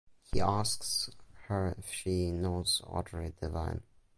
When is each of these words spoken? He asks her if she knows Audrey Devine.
He 0.33 0.41
asks 0.41 1.11
her 1.45 1.75
if 1.77 1.91
she 1.91 2.31
knows 2.31 2.81
Audrey 2.87 3.35
Devine. 3.39 3.83